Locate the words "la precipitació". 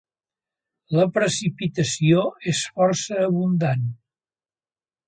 0.99-2.25